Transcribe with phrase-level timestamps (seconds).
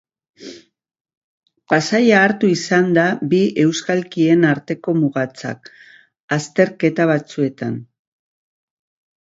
[1.73, 3.03] Pasaia hartu izan da
[3.33, 5.71] bi euskalkien arteko mugatzat,
[6.39, 7.79] azterketa batzuetan.